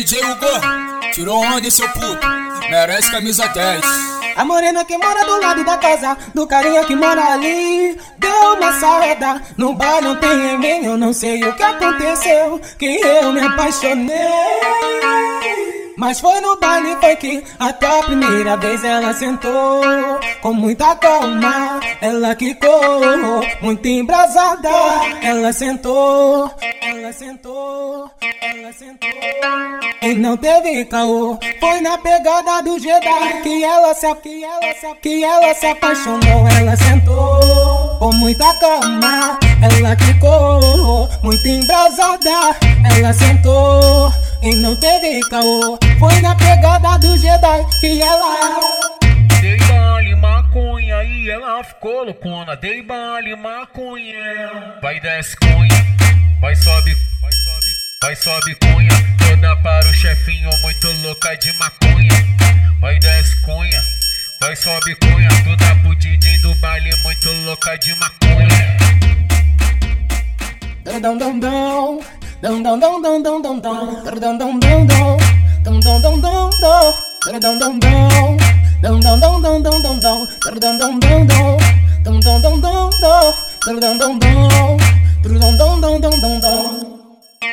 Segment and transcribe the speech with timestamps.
[0.00, 2.26] DJ Hugo, tirou onda seu puto,
[2.70, 3.84] merece camisa 10.
[4.34, 8.00] A morena que mora do lado da casa, do carinha que mora ali.
[8.16, 12.98] Deu uma saída, no bar não tem ninguém, eu não sei o que aconteceu, que
[12.98, 15.19] eu me apaixonei.
[16.00, 19.82] Mas foi no baile foi que até a primeira vez ela sentou.
[20.40, 24.70] Com muita calma, ela quicou Muito embrasada,
[25.20, 26.50] ela sentou.
[26.80, 28.10] Ela sentou,
[28.40, 29.10] ela sentou.
[30.00, 31.38] E não teve caô.
[31.60, 36.48] Foi na pegada do Jedi Que ela se, que ela se, que ela se apaixonou.
[36.58, 42.56] Ela sentou com muita calma Ela quicou, muito embrasada
[42.96, 44.10] Ela sentou
[44.42, 45.78] e não teve caô.
[45.98, 48.60] Foi na pegada do Jedi que ela
[49.40, 52.56] Dei baile maconha e ela ficou loucona.
[52.56, 54.78] Dei baile maconha.
[54.82, 55.86] Vai desce cunha,
[56.40, 57.70] vai sobe, vai sobe,
[58.02, 62.10] vai sobe cunha Toda para o chefinho muito louca de maconha.
[62.80, 63.82] Vai desce cunha,
[64.40, 68.76] vai sobe cunha Toda pro DJ do baile muito louca de maconha.
[70.84, 72.19] Dum dum dum Dum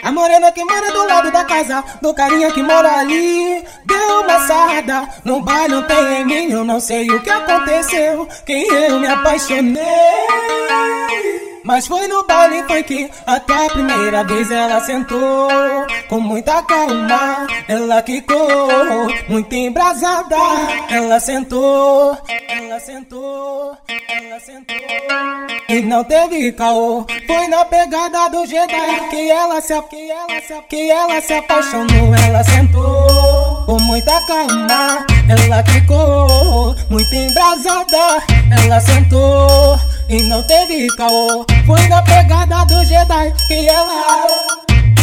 [0.04, 4.48] a morena que mora do lado da casa Do carinha que mora ali Deu uma
[4.48, 9.08] sarrada No baile não tem mim Eu não sei o que aconteceu Que eu me
[9.08, 9.84] apaixonei
[11.68, 15.50] mas foi no baile que até a primeira vez ela sentou.
[16.08, 20.38] Com muita calma, ela quicou Muito embrasada,
[20.90, 24.78] ela sentou Ela sentou, ela sentou.
[25.68, 29.10] E não teve caô Foi na pegada do Jedi.
[29.10, 32.16] Que ela se, que ela se, que ela se apaixonou.
[32.26, 38.24] Ela sentou com muita calma Ela quicou, muito embrasada.
[38.64, 39.47] Ela sentou
[40.10, 41.46] e não teve caô.
[41.66, 44.38] Foi na pegada do Jedi que ela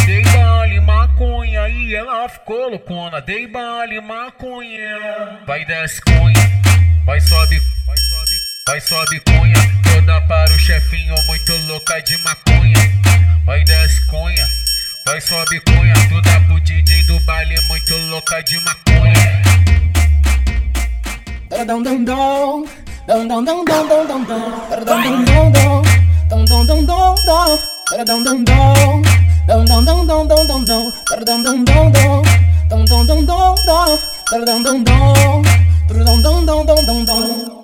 [0.05, 3.21] Dei baile maconha e ela ficou loucona.
[3.21, 5.39] Dei baile maconha.
[5.45, 6.61] Vai desce cunha,
[7.05, 8.35] vai sobe, vai sobe,
[8.67, 12.75] vai sobe cunha Toda para o chefinho muito louca de maconha.
[13.45, 14.47] Vai desce cunha,
[15.05, 19.45] vai sobe cunha Toda pro DJ do baile muito louca de maconha
[23.07, 24.35] 咚咚咚咚咚咚咚，
[24.67, 25.83] 咚咚咚咚，
[26.27, 27.27] 咚咚咚咚咚，
[27.95, 29.03] 咚咚咚咚，
[29.47, 32.25] 咚咚咚咚咚咚咚，咚咚咚咚咚，
[32.67, 35.43] 咚咚咚咚咚，咚咚咚咚，
[35.87, 37.54] 咚咚咚咚咚咚咚。